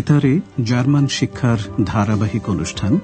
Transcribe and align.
বেতারে 0.00 0.40
জার্মান 0.64 1.06
শিক্ষার 1.06 1.58
ধারাবাহিক 1.84 2.48
অনুষ্ঠান 2.48 2.98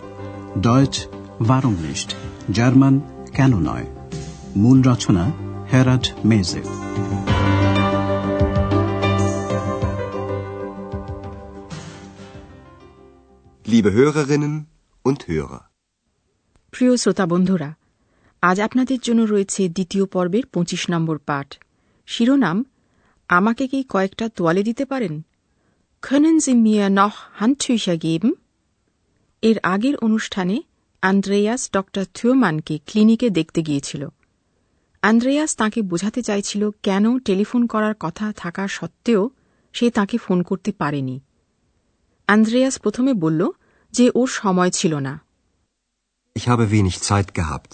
ডয়েচ 0.59 1.07
ভারমলিস্ট 1.43 2.15
জার্মান 2.53 3.01
কেন 3.35 3.59
নয়? 3.59 3.87
মূল 4.57 4.83
রচনা 4.83 5.33
হেরাড 5.73 6.07
মেজে 6.25 6.63
Liebe 13.67 13.91
Hörerinnen 13.97 14.55
und 15.05 15.19
Hörer. 15.31 15.63
প্রিয় 16.71 16.97
শ্রোতা 16.97 17.27
বন্ধুরা 17.27 17.75
আজ 18.43 18.61
আপনাদের 18.61 18.99
জন্য 18.99 19.23
রয়েছে 19.23 19.69
দ্বিতীয় 19.69 20.07
পর্বের 20.07 20.47
পঁচিশ 20.47 20.91
নম্বর 20.91 21.19
পাঠ। 21.19 21.55
শিরোনাম 22.07 22.65
আমাকে 23.29 23.67
কি 23.67 23.85
কয়েকটা 23.89 24.29
তোয়ালে 24.29 24.63
দিতে 24.63 24.85
পারেন? 24.85 25.25
Können 26.03 26.39
Sie 26.39 26.55
mir 26.57 26.91
noch 26.91 27.17
Handtücher 27.41 27.97
geben? 27.99 28.31
এর 29.43 29.59
আগের 29.65 29.97
অনুষ্ঠানে 29.97 30.57
আন্দ্রেয়াস 31.03 31.63
ডক্টর 31.73 32.05
থিওমানকে 32.15 32.75
ক্লিনিকে 32.87 33.29
দেখতে 33.31 33.61
গিয়েছিল 33.63 34.03
আন্দ্রেয়াস 35.03 35.51
তাকে 35.57 35.81
বোঝাতে 35.83 36.21
চাইছিল 36.23 36.63
কেন 36.83 37.05
টেলিফোন 37.19 37.63
করার 37.67 37.95
কথা 38.01 38.27
থাকা 38.37 38.65
সত্ত্বেও 38.69 39.23
সে 39.75 39.87
তাকে 39.91 40.17
ফোন 40.19 40.39
করতে 40.43 40.71
পারেনি 40.73 41.17
আন্দ্রেয়াস 42.29 42.75
প্রথমে 42.79 43.13
বলল 43.15 43.41
যে 43.95 44.07
ওর 44.15 44.29
সময় 44.41 44.71
ছিল 44.71 44.93
না 44.99 45.15
Ich 46.37 46.47
habe 46.49 46.65
wenig 46.67 46.97
Zeit 47.01 47.29
gehabt. 47.39 47.71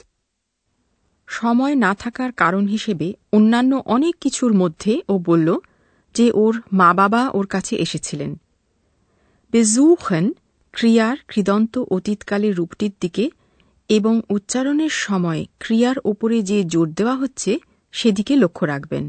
সময় 1.28 1.74
না 1.84 1.92
থাকার 1.94 2.30
কারণ 2.32 2.64
হিসেবে 2.66 3.08
অন্যান্য 3.32 3.72
অনেক 3.86 4.14
কিছুর 4.20 4.52
মধ্যে 4.52 4.92
ও 5.08 5.14
বলল 5.20 5.48
যে 6.14 6.32
ওর 6.32 6.62
মা 6.72 6.94
বাবা 6.94 7.30
ওর 7.30 7.46
কাছে 7.46 7.76
এসেছিলেন। 7.76 8.40
বেজুখেন 9.52 10.32
ক্রিয়ার 10.72 11.16
কৃদন্ত 11.28 11.78
অতীতকালের 11.78 12.56
রূপটির 12.56 12.92
দিকে 13.00 13.30
এবং 13.88 14.20
উচ্চারণের 14.30 14.90
সময় 14.90 15.46
ক্রিয়ার 15.58 15.96
ওপরে 16.04 16.42
যে 16.42 16.64
জোর 16.64 16.92
দেওয়া 16.92 17.16
হচ্ছে 17.16 17.58
সেদিকে 17.92 18.36
লক্ষ্য 18.36 18.66
রাখবেন। 18.66 19.08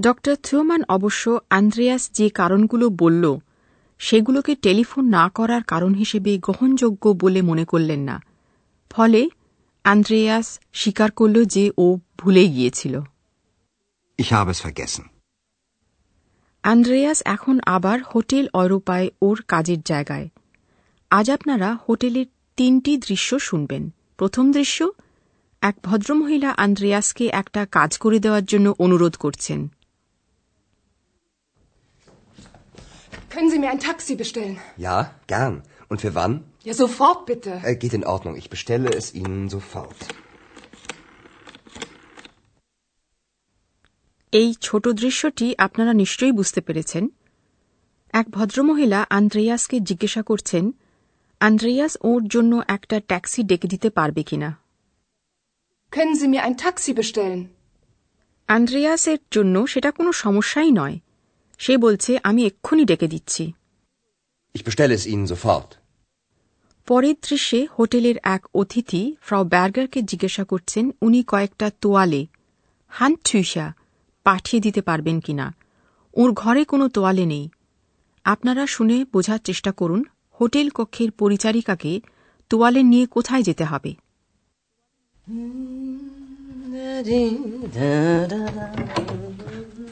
ড 0.00 0.12
থিওমান 0.42 0.82
অবশ্য 0.88 1.40
আন্দ্রেয়াস 1.50 2.10
যে 2.12 2.28
কারণগুলো 2.28 2.90
বলল 2.90 3.36
সেগুলোকে 3.98 4.54
টেলিফোন 4.54 5.08
না 5.08 5.28
করার 5.28 5.62
কারণ 5.62 5.94
হিসেবে 5.94 6.38
গ্রহণযোগ্য 6.38 7.14
বলে 7.20 7.42
মনে 7.42 7.64
করলেন 7.64 8.00
না। 8.00 8.22
ফলে 8.90 9.28
আন্দ্রেয়াস 9.86 10.46
স্বীকার 10.72 11.10
করল 11.10 11.36
যে 11.54 11.64
ও 11.78 11.86
ভুলে 12.18 12.44
গিয়েছিল 12.48 12.94
ich 14.18 14.30
habe 14.30 14.50
es 14.54 14.60
vergessen. 14.60 15.04
Andreas 16.64 17.18
এখন 17.26 17.56
আবার 17.66 17.98
হোটেল 18.12 18.44
অরোপায় 18.52 19.08
ওর 19.22 19.38
কাজের 19.48 19.80
জায়গায় 19.84 20.26
আজ 21.10 21.26
আপনারা 21.30 21.68
হোটেলের 21.86 22.28
তিনটি 22.58 22.92
দৃশ্য 22.98 23.30
শুনবেন 23.40 23.82
প্রথম 24.16 24.44
দৃশ্য 24.52 24.78
এক 25.62 25.76
ভদ্রমহিলা 25.82 26.50
আন্দ্রেয়াসকে 26.64 27.24
একটা 27.40 27.62
কাজ 27.72 27.90
করে 27.98 28.18
দেওয়ার 28.18 28.44
জন্য 28.44 28.66
অনুরোধ 28.78 29.14
করছেন 29.16 29.60
Können 33.30 33.50
Sie 33.50 33.60
mir 33.62 33.70
ein 33.70 33.80
Taxi 33.80 34.14
bestellen? 34.16 34.54
Ja, 34.78 34.96
gern. 35.28 35.54
Und 35.90 35.98
für 36.00 36.12
wann? 36.14 36.32
Ja, 36.66 36.74
sofort 36.74 37.26
bitte. 37.26 37.60
Äh, 37.62 37.76
geht 37.76 37.94
in 37.94 38.04
Ordnung. 38.04 38.34
Ich 38.36 38.50
bestelle 38.50 38.90
es 38.90 39.06
Ihnen 39.14 39.48
sofort. 39.48 40.00
এই 44.32 44.48
ছোট 44.60 44.84
দৃশ্যটি 45.02 45.46
আপনারা 45.58 45.92
নিশ্চয়ই 46.02 46.34
বুঝতে 46.38 46.60
পেরেছেন 46.60 47.04
এক 48.14 48.26
ভদ্রমহিলা 48.30 49.00
আন্দ্রেয়াসকে 49.18 49.76
জিজ্ঞাসা 49.80 50.22
করছেন 50.22 50.64
আন্দ্রেয়াস 51.40 51.92
ওর 52.10 52.22
জন্য 52.34 52.52
একটা 52.68 52.96
ট্যাক্সি 53.10 53.40
ডেকে 53.50 53.68
দিতে 53.72 53.88
পারবে 53.90 54.22
কিনা 54.30 54.50
Können 55.92 56.14
Sie 56.20 56.28
mir 56.32 56.42
ein 56.46 56.56
Taxi 56.64 56.92
bestellen? 57.00 57.42
আন্দ্রেয়াসের 58.48 59.20
জন্য 59.32 59.54
সেটা 59.66 59.90
কোনো 59.90 60.10
সমস্যাই 60.24 60.70
নয় 60.80 60.96
সে 61.60 61.74
বলছে 61.78 62.12
আমি 62.28 62.40
এক্ষুনি 62.50 62.84
ডেকে 62.90 63.08
দিচ্ছি 63.14 63.44
Ich 64.54 64.62
bestelle 64.68 64.94
es 64.98 65.04
Ihnen 65.06 65.26
sofort. 65.34 65.70
পরের 66.86 67.16
দৃশ্যে 67.22 67.60
হোটেলের 67.78 68.16
এক 68.26 68.42
অতিথি 68.54 69.02
ফ্রাও 69.20 69.44
ব্যার্গারকে 69.44 70.00
জিজ্ঞাসা 70.02 70.44
করছেন 70.44 70.84
উনি 71.02 71.20
কয়েকটা 71.22 71.66
তোয়ালে 71.80 72.22
হানথুইসা 72.92 73.66
পাঠিয়ে 74.26 74.60
দিতে 74.60 74.80
পারবেন 74.82 75.16
কিনা 75.20 75.46
ওর 76.14 76.30
ঘরে 76.32 76.62
কোনো 76.64 76.86
তোয়ালে 76.88 77.24
নেই 77.26 77.46
আপনারা 78.24 78.64
শুনে 78.66 78.96
বোঝার 79.12 79.40
চেষ্টা 79.44 79.72
করুন 79.72 80.00
হোটেল 80.40 80.66
কক্ষের 80.70 81.10
পরিচারিকাকে 81.12 81.92
তোয়ালে 82.50 82.80
নিয়ে 82.82 83.06
কোথায় 83.06 83.42
যেতে 83.42 83.64
হবে 83.64 83.92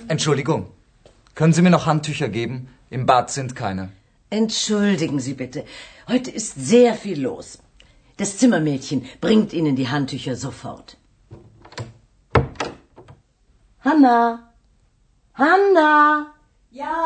Entschuldigung, 0.08 0.62
können 1.36 1.52
Sie 1.52 1.62
mir 1.62 1.70
noch 1.70 1.86
Handtücher 1.86 2.28
geben? 2.30 2.56
Im 2.90 3.02
Bad 3.06 3.26
sind 3.30 3.50
keine. 3.56 3.84
Entschuldigen 4.33 5.19
Sie 5.19 5.33
bitte. 5.33 5.59
Heute 6.07 6.29
ist 6.39 6.53
sehr 6.73 6.93
viel 7.03 7.19
los. 7.21 7.47
Das 8.17 8.37
Zimmermädchen 8.39 8.99
bringt 9.21 9.53
Ihnen 9.53 9.75
die 9.75 9.87
Handtücher 9.93 10.35
sofort. 10.35 10.97
Hanna! 13.87 14.19
Hanna! 15.33 15.93
Ja, 16.71 16.97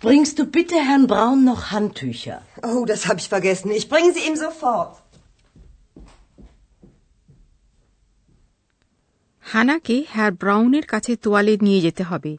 Bringst 0.00 0.38
du 0.38 0.44
bitte 0.44 0.76
Herrn 0.88 1.06
Braun 1.06 1.44
noch 1.44 1.70
Handtücher? 1.70 2.42
oh, 2.62 2.84
das 2.84 3.06
habe 3.08 3.18
ich 3.20 3.28
vergessen. 3.30 3.70
Ich 3.70 3.88
bringe 3.88 4.12
sie 4.12 4.24
ihm 4.28 4.36
sofort. 4.36 4.94
হানাকে 9.52 9.96
হ্যার 10.14 10.32
ব্রাউনের 10.42 10.86
কাছে 10.92 11.12
তোয়ালে 11.24 11.54
নিয়ে 11.66 11.80
যেতে 11.80 12.02
হবে 12.10 12.32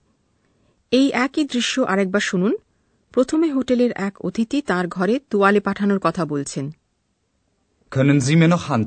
এই 0.90 1.10
একই 1.10 1.44
দৃশ্য 1.44 1.80
আরেকবার 1.80 2.20
শুনুন। 2.20 2.56
প্রথমে 3.12 3.52
হোটেলের 3.52 3.90
এক 3.94 4.20
অতিথি 4.20 4.62
তার 4.62 4.88
ঘরে 4.88 5.20
তোয়ালে 5.30 5.60
পাঠানোর 5.60 5.98
কথা 5.98 6.24
বলছেন। 6.24 6.72
Können 7.90 8.18
Sie 8.18 8.34
mir 8.34 8.48
noch 8.48 8.80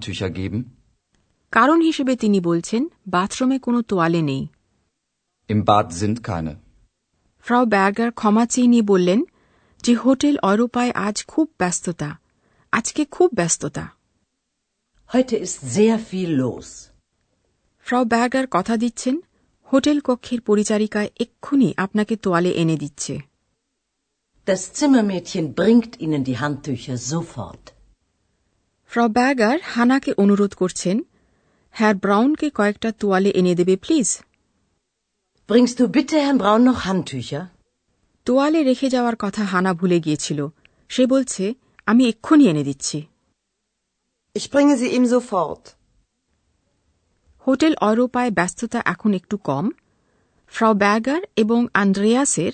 কারণ 1.52 1.82
হিসেবে 1.82 2.16
তিনি 2.16 2.40
বলছেন 2.40 2.88
বাথরুমে 3.08 3.60
কোনো 3.60 3.82
তোয়ালে 3.82 4.22
নেই। 4.22 4.48
Im 5.50 5.62
Bad 5.62 6.56
ফ্রাও 7.40 7.66
ব্যাগার 7.66 8.12
ক্ষমা 8.12 8.46
চেয়ে 8.46 8.68
নিয়ে 8.68 8.82
বললেন 8.82 9.24
যে 9.84 9.96
হোটেল 9.96 10.38
অরোপায় 10.38 10.92
আজ 10.92 11.26
খুব 11.26 11.50
ব্যস্ততা। 11.60 12.20
আজকে 12.72 13.06
খুব 13.06 13.32
ব্যস্ততা। 13.34 13.90
Heute 15.14 15.36
ist 15.36 15.78
sehr 15.78 15.98
viel 16.14 16.62
Frau 17.80 18.06
Berger 18.06 18.48
কথা 18.52 18.78
দিচ্ছেন 18.78 19.22
হোটেল 19.74 19.98
কক্ষের 20.04 20.40
পরিচারিকায় 20.42 21.10
এক্ষুনি 21.20 21.70
আপনাকে 21.78 22.14
তোয়ালে 22.18 22.52
এনে 22.62 22.78
দিচ্ছে 22.78 23.14
Das 24.48 24.62
Zimmermädchen 24.74 25.46
bringt 25.54 25.92
Ihnen 26.00 26.22
die 26.24 26.38
Handtücher 26.44 26.98
sofort. 27.12 27.64
Frau 28.92 29.10
Berger 29.10 29.58
হানাকে 29.74 30.12
অনুরোধ 30.18 30.52
করছেন 30.54 30.98
হ্যার 31.76 31.96
ব্রাউনকে 31.96 32.48
কয়েকটা 32.50 32.90
তোয়ালে 33.02 33.32
এনে 33.40 33.54
দেবে 33.60 33.76
please 33.78 34.10
Bringst 35.50 35.76
du 35.80 35.86
bitte 35.98 36.16
Herrn 36.26 36.38
Braun 36.38 36.62
noch 36.64 36.82
Handtücher? 36.88 37.44
তোয়ালে 38.28 38.60
রেখে 38.64 38.88
যাওয়ার 38.90 39.16
কথা 39.16 39.44
হানা 39.44 39.72
ভুলে 39.74 39.98
গিয়েছিল 40.06 40.40
সে 40.90 41.04
বলছে 41.08 41.44
আমি 41.88 42.04
এক্ষুনি 42.12 42.46
এনে 42.52 42.64
দিচ্ছি 42.70 42.98
Ich 44.36 44.48
bringe 44.54 44.76
sie 44.82 44.90
ihm 44.98 45.06
sofort. 45.16 45.64
Hotel 47.48 47.74
অরোপায় 47.82 48.32
ব্যস্ততা 48.32 48.80
এখন 48.86 49.12
একটু 49.14 49.36
কম 49.38 49.66
ফ্রাও 50.54 50.74
ব্যাগার 50.74 51.22
এবং 51.36 51.60
আন্দ্রেয়াসের 51.74 52.54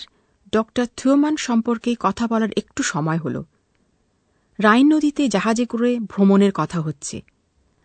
ডক্টর 0.54 0.86
থিওমান 0.98 1.36
সম্পর্কে 1.38 1.92
কথা 2.00 2.26
বলার 2.28 2.52
একটু 2.58 2.82
সময় 2.84 3.18
হল 3.18 3.36
রাইন 4.60 4.88
নদীতে 4.94 5.24
জাহাজে 5.30 5.66
করে 5.66 5.92
ভ্রমণের 6.12 6.54
কথা 6.54 6.80
হচ্ছে 6.80 7.18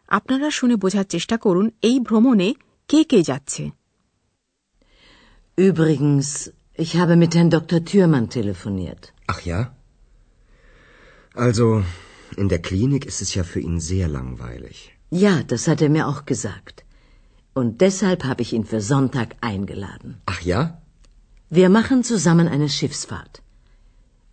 আপনারা 0.09 0.49
শুনে 0.51 0.77
বোঝার 0.77 1.05
চেষ্টা 1.05 1.37
করুন 1.37 1.67
এই 1.83 1.97
ভ্রমণে 2.01 2.49
কে 2.89 3.01
কে 3.05 3.21
যাচ্ছে 3.23 3.65
Übrigens, 5.59 6.29
ich 6.85 6.93
habe 6.97 7.15
mit 7.17 7.33
Herrn 7.37 7.51
Dr. 7.57 7.79
Thürmann 7.85 8.27
telefoniert. 8.39 9.03
Ach 9.33 9.41
ja? 9.51 9.61
Also, 11.35 11.67
in 12.37 12.49
der 12.49 12.61
Klinik 12.69 13.03
ist 13.05 13.21
es 13.25 13.31
ja 13.35 13.45
für 13.45 13.61
ihn 13.61 13.79
sehr 13.81 14.09
langweilig. 14.09 14.77
Ja, 15.25 15.35
das 15.43 15.63
hat 15.69 15.81
er 15.81 15.91
mir 15.97 16.05
auch 16.11 16.23
gesagt. 16.33 16.77
Und 17.60 17.82
deshalb 17.82 18.24
habe 18.30 18.42
ich 18.46 18.52
ihn 18.54 18.66
für 18.72 18.82
Sonntag 18.82 19.30
eingeladen. 19.42 20.22
Ach 20.34 20.42
ja? 20.42 20.62
Wir 21.50 21.70
machen 21.70 22.04
zusammen 22.04 22.48
eine 22.48 22.70
Schiffsfahrt. 22.70 23.42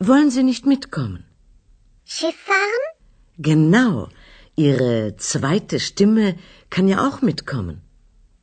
Wollen 0.00 0.30
Sie 0.30 0.44
nicht 0.50 0.64
mitkommen? 0.66 1.22
Schiff 2.16 2.38
fahren? 2.50 2.84
Genau. 3.38 4.08
Ihre 4.56 5.16
zweite 5.30 5.80
Stimme 5.80 6.26
kann 6.70 6.86
ja 6.88 6.98
auch 7.06 7.18
mitkommen. 7.22 7.76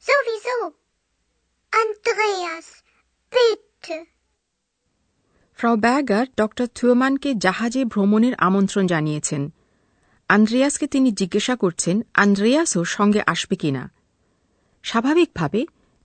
Sowieso. 0.09 0.57
Andreas, 1.83 2.67
bitte. 3.31 3.97
ফ্রাউ 5.59 5.75
ব্যাগার 5.77 6.25
doctor 6.41 6.67
থুয়মানকে 6.75 7.29
জাহাজে 7.35 7.81
ভ্রমণের 7.85 8.35
আমন্ত্রণ 8.47 8.85
জানিয়েছেন 8.87 9.41
আন্দ্রেয়াসকে 10.29 10.87
তিনি 10.87 11.09
জিজ্ঞাসা 11.19 11.55
করছেন 11.55 11.95
আন্দ্রেয়াসও 12.23 12.81
সঙ্গে 12.95 13.21
আসবে 13.33 13.55
কিনা 13.55 13.83
স্বাভাবিকভাবে 14.84 15.60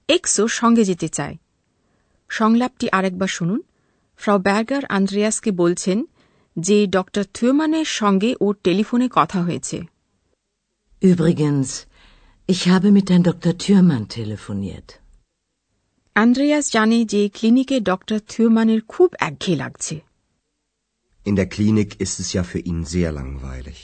এক্সও 0.10 0.46
সঙ্গে 0.60 0.84
যেতে 0.86 1.08
চায় 1.10 1.36
সংলাপটি 2.30 2.86
আরেকবার 2.90 3.28
শুনুন 3.28 3.62
ফ্রাউ 4.20 4.38
ব্যাগার 4.40 4.84
আন্দ্রেয়াসকে 4.98 5.52
বলছেন 5.52 5.98
যে 6.58 6.78
ডক্টর 6.88 7.24
থুয়মানের 7.34 7.88
সঙ্গে 8.00 8.30
ওর 8.40 8.54
টেলিফোনে 8.64 9.08
কথা 9.10 9.40
হয়েছে 9.44 9.78
Übrigens, 11.02 11.70
ich 12.50 12.62
habe 12.68 12.88
mit 12.98 13.08
Herrn 13.10 13.24
Dr. 13.24 13.54
Thürmann 13.64 14.06
telefoniert. 14.18 14.90
Andreas 16.16 16.66
জানে 16.72 17.00
যে 17.06 17.22
ক্লিনিকে 17.30 17.78
ডক্টর 17.82 18.20
থিওমানের 18.30 18.82
খুব 18.88 19.10
একঘেয়ে 19.20 19.58
লাগছে 19.58 19.96
In 21.26 21.34
der 21.36 21.48
Klinik 21.56 21.90
ist 22.06 22.16
es 22.20 22.28
ja 22.34 22.44
für 22.44 22.62
ihn 22.70 22.80
sehr 22.86 23.12
langweilig. 23.20 23.80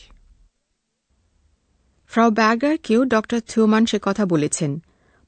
ফ্রাউ 2.10 2.28
ব্যাগারকেও 2.40 3.00
doctor 3.04 3.40
থিওমান 3.50 3.82
সে 3.90 3.98
কথা 4.02 4.24
বলেছেন 4.26 4.72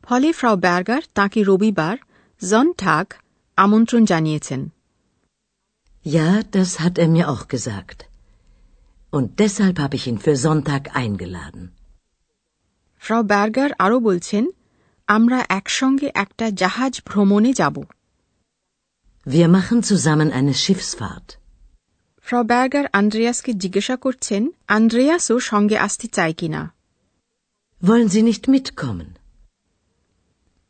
ফলে 0.05 0.29
ফ্রাউ 0.33 0.57
ব্যাগার 0.67 1.03
তাকে 1.15 1.41
রবিবার 1.43 1.97
জনঠাক 2.43 3.07
আমন্ত্রণ 3.59 4.03
জানিয়েছেন 4.13 4.63
Ja, 6.07 6.31
das 6.57 6.71
hat 6.83 6.95
er 6.99 7.09
mir 7.09 7.27
auch 7.33 7.45
gesagt. 7.55 7.99
Und 9.13 9.27
deshalb 9.41 9.77
habe 9.83 9.97
ich 9.99 10.05
ihn 10.07 10.19
für 10.19 10.37
Sonntag 10.45 10.83
eingeladen. 11.01 11.63
ফ্রাউ 13.03 13.23
Berger 13.33 13.71
আরও 13.79 13.99
বলছেন 14.01 14.45
আমরা 15.09 15.39
একসঙ্গে 15.59 16.09
একটা 16.15 16.47
জাহাজ 16.63 16.93
ভ্রমণে 17.07 17.53
যাব 17.61 17.77
Wir 19.27 19.49
machen 19.49 19.79
zusammen 19.83 20.29
eine 20.39 20.55
Schiffsfahrt. 20.63 21.29
Frau 22.32 22.44
Berger 22.44 22.86
আন্দ্রেয়াসকে 22.94 23.54
জিজ্ঞাসা 23.54 23.96
করছেন 23.96 24.52
আন্দ্রেয়াসও 24.68 25.40
সঙ্গে 25.40 25.78
আসতে 25.78 26.08
চায় 26.08 26.34
কিনা? 26.34 26.74
Wollen 27.84 28.08
Sie 28.08 28.26
nicht 28.26 28.48
mitkommen? 28.48 29.06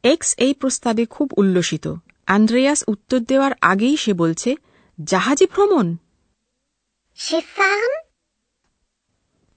x 0.03 0.35
এই 0.37 0.53
প্রস্তাবে 0.53 1.05
খুব 1.05 1.31
উল্লসিত। 1.37 1.93
আন্দ্রেয়াস 2.27 2.83
উত্তর 2.87 3.19
দেওয়ার 3.19 3.51
আগেই 3.61 3.97
সে 3.97 4.13
বলছে 4.13 4.55
জাহাজে 5.03 5.45
ভ্রমণ? 5.45 5.95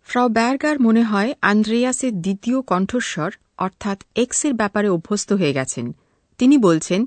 ফ্রাউ 0.04 0.28
ব্যার্গার 0.28 0.80
মনে 0.80 1.02
হয় 1.02 1.34
আন্দ্রেয়াসের 1.42 2.20
দ্বিতীয় 2.20 2.62
কণ্ঠস্বর 2.62 3.32
অর্থাৎ 3.58 4.04
এক্সের 4.16 4.54
ব্যাপারে 4.54 4.88
অভ্যস্ত 4.88 5.32
হয়ে 5.32 5.52
গেছেন। 5.52 5.96
তিনি 6.38 6.58
বলছেন 6.58 7.06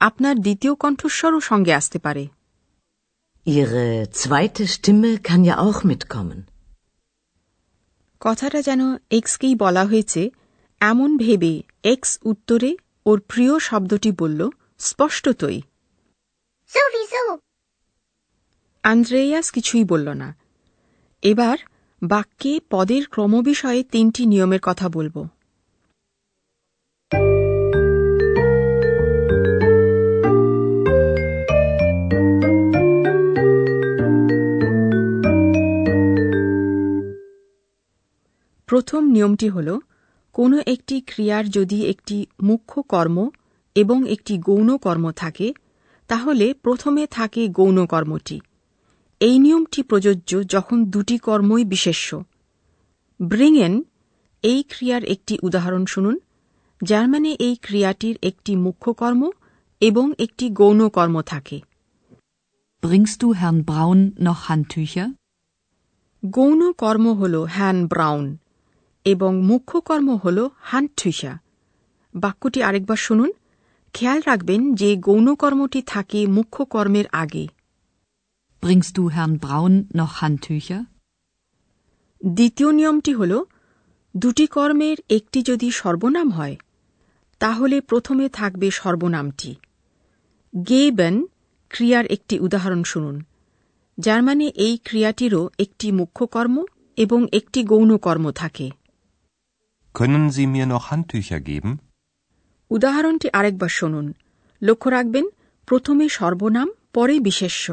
আপনার 0.00 0.38
দ্বিতীয় 0.38 0.74
কণ্ঠস্বরও 0.74 1.40
সঙ্গে 1.40 1.74
আসতে 1.74 1.98
পারে। 1.98 2.28
Ihre 3.46 4.08
zweite 4.10 4.66
Stimme 4.66 5.18
kann 5.18 5.44
ja 5.44 5.54
auch 5.58 5.80
mitkommen. 5.84 6.38
কথাটা 8.20 8.62
যেন 8.62 8.80
এক্সকেই 9.10 9.54
বলা 9.54 9.84
হয়েছে 9.84 10.30
এমন 10.80 11.16
ভেবে 11.16 11.62
এক্স 11.84 12.18
উত্তরে 12.24 12.76
ওর 13.06 13.20
প্রিয় 13.20 13.58
শব্দটি 13.58 14.12
বলল 14.12 14.50
স্পষ্টতই. 14.78 15.62
আন্দ্রেয়াস 18.82 19.50
কিছুই 19.50 19.84
বলল 19.84 20.08
না 20.08 20.36
এবার 21.22 21.58
বাক্যে 22.02 22.60
পদের 22.70 23.06
ক্রম 23.06 23.42
বিষয়ে 23.42 23.82
তিনটি 23.82 24.26
নিয়মের 24.26 24.60
কথা 24.62 24.88
বলব 24.88 25.28
প্রথম 38.66 39.04
নিয়মটি 39.04 39.48
হল 39.48 39.78
কোনো 40.32 40.60
একটি 40.66 41.00
ক্রিয়ার 41.00 41.48
যদি 41.48 41.86
একটি 41.86 42.26
মুখ্য 42.42 42.82
কর্ম 42.82 43.30
এবং 43.74 44.10
একটি 44.10 44.38
গৌণ 44.38 44.76
কর্ম 44.76 45.10
থাকে 45.10 45.54
তাহলে 46.08 46.54
প্রথমে 46.54 47.06
থাকে 47.06 47.48
গৌণ 47.48 47.86
কর্মটি। 47.86 48.40
এই 49.20 49.38
নিয়মটি 49.38 49.82
প্রযোজ্য 49.82 50.48
যখন 50.48 50.84
দুটি 50.84 51.18
কর্মই 51.18 51.64
বিশেষ্য। 51.64 52.24
ব্রিংয়েন 53.22 53.82
এই 54.42 54.62
ক্রিয়ার 54.62 55.04
একটি 55.04 55.38
উদাহরণ 55.42 55.84
শুনুন। 55.84 56.18
জার্মানে 56.84 57.32
এই 57.38 57.56
ক্রিয়াটির 57.62 58.18
একটি 58.22 58.56
মুখ্য 58.56 58.92
কর্ম 58.92 59.30
এবং 59.80 60.12
একটি 60.18 60.50
গৌণ 60.50 60.88
কর্ম 60.88 61.22
থাকে। 61.22 61.60
Bringst 62.82 63.18
du 63.20 63.28
Herrn 63.32 63.60
Braun 63.62 64.20
noch 64.20 64.40
Handtücher? 64.50 65.08
গৌণ 66.26 66.72
কর্ম 66.72 67.12
হল 67.12 67.46
হ্যান 67.50 67.86
ব্রাউন। 67.86 68.36
এবং 69.06 69.42
মুখ্য 69.42 69.80
কর্ম 69.80 70.16
হল 70.24 70.48
হান্টুইসা 70.60 71.38
বাক্যটি 72.14 72.62
আরেকবার 72.62 72.96
শুনুন। 72.96 73.32
খেয়াল 73.92 74.20
রাখবেন 74.26 74.74
যে 74.74 74.96
গৌণ 74.96 75.34
কর্মটি 75.34 75.82
থাকে 75.82 76.26
মুখ্য 76.26 76.64
কর্মের 76.64 77.04
আগে। 77.12 77.46
Bringst 78.62 78.90
du 78.90 79.02
Herrn 79.02 79.38
Braun 79.38 79.72
noch 79.94 80.12
Handtücher? 80.22 80.84
দ্বিতীয় 82.26 82.72
নিয়মটি 82.72 83.14
হল 83.14 83.44
দুটি 84.16 84.46
কর্মের 84.46 84.96
একটি 85.10 85.42
যদি 85.42 85.70
সর্বনাম 85.70 86.30
হয় 86.30 86.56
তাহলে 87.38 87.80
প্রথমে 87.80 88.28
থাকবে 88.28 88.70
সর্বনামটি। 88.70 89.54
গেবেন 90.68 91.26
ক্রিয়ার 91.68 92.06
একটি 92.06 92.38
উদাহরণ 92.38 92.82
শুনুন। 92.82 93.22
জার্মানে 94.00 94.46
এই 94.46 94.78
ক্রিয়াটিরও 94.84 95.50
একটি 95.58 95.92
মুখ্য 95.92 96.26
কর্ম 96.26 96.64
এবং 96.96 97.26
একটি 97.32 97.64
গৌণ 97.64 97.96
কর্ম 97.96 98.30
থাকে। 98.30 98.70
Können 99.96 100.30
Sie 100.30 100.46
mir 100.46 100.66
noch 100.66 100.84
Handtücher 100.90 101.40
geben? 101.42 101.70
উদাহরণটি 102.70 103.28
আরেকবার 103.38 103.72
শুনুন 103.78 104.06
লক্ষ্য 104.62 104.88
রাখবেন 104.90 105.26
প্রথমে 105.68 106.06
সর্বনাম 106.18 106.68
পরে 106.94 107.14
বিশেষ্য 107.28 107.66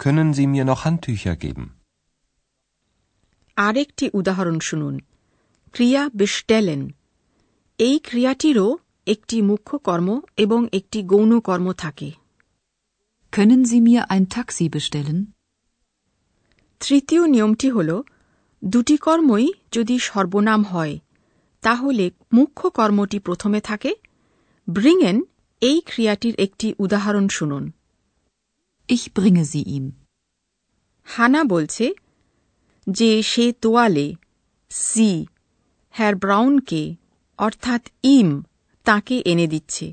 Können 0.00 0.28
Sie 0.36 0.46
mir 0.54 0.64
noch 0.70 0.80
Handtücher 0.86 1.34
geben? 1.44 1.64
আরেকটি 3.56 4.04
উদাহরণ 4.18 4.56
শুনুন 4.68 4.94
ক্রিয়া 5.74 6.02
বেস্টেলেন 6.18 6.82
এই 7.78 7.96
ক্রিয়াটিরও 8.08 8.68
একটি 9.06 9.36
মুখ্য 9.50 9.72
কর্ম 9.86 10.08
এবং 10.44 10.60
একটি 10.78 10.98
গৌণ 11.12 11.32
কর্ম 11.48 11.66
থাকে 11.84 12.10
Können 13.32 13.62
Sie 13.70 13.80
mir 13.88 14.02
ein 14.14 14.24
Taxi 14.36 14.66
bestellen? 14.76 15.18
তৃতীয় 16.80 17.22
নিয়মটি 17.34 17.68
হল 17.76 17.90
দুটি 18.62 18.96
কর্মই 18.98 19.46
যদি 19.72 19.96
সর্বনাম 19.98 20.60
হয় 20.62 20.94
তাহলে 21.62 22.04
মুখ্য 22.32 22.62
কর্মটি 22.70 23.18
প্রথমে 23.18 23.60
থাকে 23.60 23.90
ব্রিংয়েন 24.68 25.18
এই 25.62 25.78
ক্রিয়াটির 25.86 26.34
একটি 26.40 26.66
উদাহরণ 26.78 27.26
শুনুন 27.28 27.64
Ich 28.88 29.04
bringe 29.12 29.44
sie 29.44 29.64
ihm. 29.68 29.84
হানা 31.08 31.42
বলছে 31.44 31.86
যে 32.86 33.10
সে 33.22 33.44
তোয়ালে 33.62 34.06
সি 34.70 35.10
হ্যার 35.94 36.14
ব্রাউনকে 36.16 36.82
অর্থাৎ 37.38 37.82
ইম 38.08 38.28
তাকে 38.86 39.16
এনে 39.24 39.46
দিচ্ছে 39.46 39.86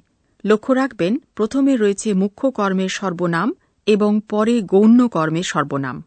লক্ষ্য 0.44 0.72
রাখবেন 0.74 1.14
প্রথমে 1.36 1.74
রয়েছে 1.76 2.10
মুখ্য 2.14 2.44
কর্মের 2.52 2.90
সর্বনাম 2.90 3.50
এবং 3.88 4.12
পরে 4.30 4.56
গৌণ 4.64 5.00
কর্মের 5.08 5.44
সর্বনাম 5.44 5.98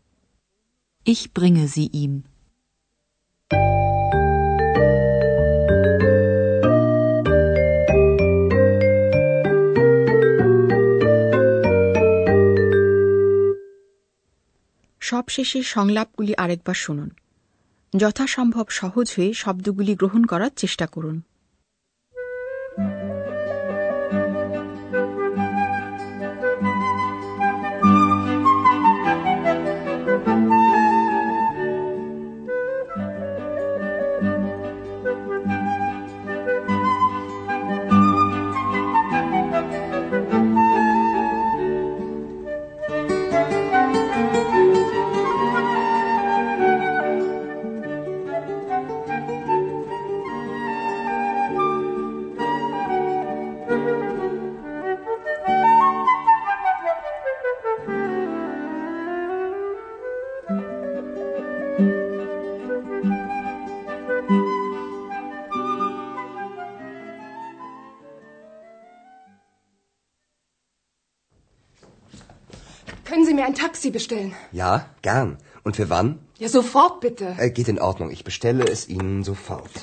Ich 1.06 1.22
bringe 1.34 1.66
sie 1.66 1.88
ihm. 1.94 2.14
সবশেষে 15.10 15.62
সংলাপগুলি 15.62 16.32
আরেকবার 16.34 16.74
শুনুন। 16.74 17.10
যথাসম্ভব 17.96 18.66
সহজ 18.70 19.06
হয়ে 19.16 19.30
শব্দগুলি 19.34 19.92
গ্রহণ 19.94 20.22
করার 20.24 20.52
চেষ্টা 20.56 20.86
করুন। 20.86 21.16
Können 73.09 73.25
Sie 73.25 73.33
mir 73.33 73.45
ein 73.45 73.55
Taxi 73.55 73.89
bestellen? 73.91 74.33
Ja, 74.51 74.71
gern. 75.01 75.38
Und 75.63 75.75
für 75.75 75.89
wann? 75.89 76.19
Ja, 76.38 76.50
sofort 76.50 77.00
bitte. 77.01 77.35
Äh, 77.38 77.50
geht 77.50 77.67
in 77.67 77.79
Ordnung. 77.79 78.09
Ich 78.12 78.24
bestelle 78.24 78.65
es 78.75 78.81
Ihnen 78.95 79.24
sofort. 79.24 79.75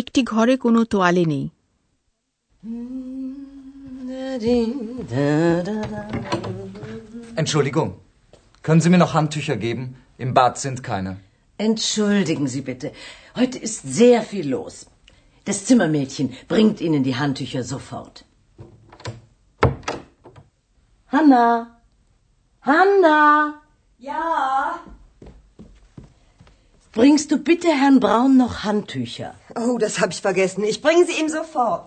একটি 0.00 0.20
ঘরে 0.32 0.54
কোনো 0.64 0.80
তোয়ালে 0.92 1.24
নেই 1.32 1.44
Entschuldigung. 7.42 7.88
Können 8.66 8.82
Sie 8.84 8.90
mir 8.92 9.02
noch 9.04 9.14
Handtücher 9.18 9.56
geben? 9.66 9.84
Im 10.24 10.30
Bad 10.38 10.54
sind 10.64 10.78
keine. 10.82 11.12
Entschuldigen 11.68 12.46
Sie 12.54 12.62
bitte. 12.70 12.92
Heute 13.40 13.58
ist 13.66 13.78
sehr 14.00 14.22
viel 14.22 14.46
los. 14.56 14.86
Das 15.48 15.64
Zimmermädchen 15.68 16.26
bringt 16.52 16.80
Ihnen 16.86 17.02
die 17.08 17.16
Handtücher 17.22 17.62
sofort. 17.74 18.16
Hanna! 21.14 21.46
Hanna! 22.60 23.18
Ja. 23.98 24.80
Bringst 26.92 27.30
du 27.30 27.36
bitte 27.38 27.68
Herrn 27.68 28.00
Braun 28.00 28.36
noch 28.36 28.64
Handtücher? 28.64 29.34
Oh, 29.54 29.78
das 29.78 30.00
habe 30.00 30.12
ich 30.12 30.20
vergessen. 30.20 30.64
Ich 30.64 30.82
bringe 30.82 31.04
sie 31.06 31.16
ihm 31.20 31.28
sofort. 31.28 31.86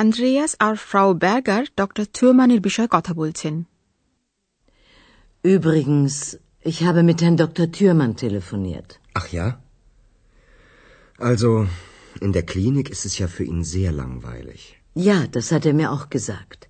Andreas 0.00 0.52
আর 0.66 0.74
ফ্রাউ 0.88 1.08
Berger 1.24 1.64
doctor 1.80 2.04
থিওমানের 2.16 2.60
বিষয়ে 2.66 2.90
কথা 2.96 3.12
বলছেন 3.20 3.54
Übrigens, 5.54 6.14
ich 6.70 6.78
habe 6.86 7.00
mit 7.08 7.18
Herrn 7.22 7.38
Dr. 7.44 7.66
Thürmann 7.76 8.14
telefoniert. 8.24 8.90
Ach 9.18 9.28
ja? 9.38 9.46
Also, 11.30 11.50
in 12.24 12.32
der 12.36 12.44
Klinik 12.52 12.86
ist 12.94 13.04
es 13.08 13.14
ja 13.20 13.28
für 13.28 13.44
ihn 13.52 13.62
sehr 13.74 13.92
langweilig. 14.02 14.62
Ja, 15.08 15.18
das 15.26 15.46
hat 15.52 15.64
er 15.66 15.74
mir 15.80 15.88
auch 15.94 16.06
gesagt. 16.16 16.60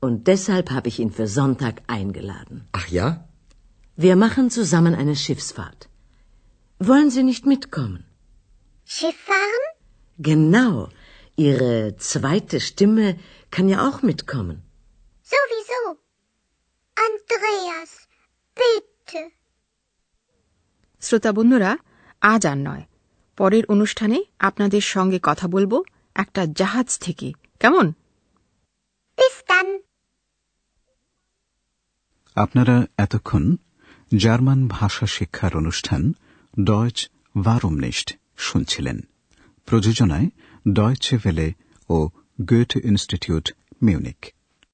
Und 0.00 0.28
deshalb 0.28 0.70
habe 0.70 0.88
ich 0.90 0.98
ihn 1.00 1.10
für 1.10 1.26
Sonntag 1.26 1.74
eingeladen. 1.86 2.56
Ach 2.72 2.88
ja? 2.98 3.28
Wir 3.96 4.14
machen 4.24 4.50
zusammen 4.50 4.94
eine 4.94 5.16
Schiffsfahrt. 5.16 5.88
Wollen 6.78 7.10
Sie 7.10 7.24
nicht 7.30 7.44
mitkommen? 7.46 8.04
Schiff 8.84 9.18
fahren? 9.30 9.64
Genau. 10.18 10.88
Ihre 11.36 11.96
zweite 11.96 12.60
Stimme 12.60 13.06
kann 13.50 13.68
ja 13.68 13.78
auch 13.88 14.02
mitkommen. 14.02 14.56
Sowieso. 15.32 15.80
Andreas, 17.06 17.92
bitte. 18.60 19.20
শ্রোতা 21.00 21.30
বন্ধুরা 21.32 21.70
আজ 22.32 22.42
আর 22.46 22.58
নয় 22.68 22.84
পরের 23.36 23.64
অনুষ্ঠানে 23.66 24.18
আপনাদের 24.48 24.82
সঙ্গে 24.94 25.18
কথা 25.22 25.46
বলবো 25.48 25.76
একটা 26.14 26.42
জাহাজ 26.60 26.88
থেকে 26.98 27.28
কেমন? 27.63 27.93
আপনারা 32.35 32.85
এতক্ষণ 32.97 33.55
জার্মান 34.17 34.67
ভাষা 34.67 35.05
শিক্ষার 35.05 35.57
অনুষ্ঠান 35.57 36.13
ডয়চ 36.63 37.09
ভারমনিস্ট 37.41 38.17
শুনছিলেন। 38.37 38.99
প্রযোজনায় 39.65 40.27
ডয়চে 40.73 41.17
ভেলে 41.17 41.53
ও 41.89 42.09
গোয়েট 42.41 42.85
ইনস্টিটিউট 42.85 43.53
মিউনিক 43.81 44.33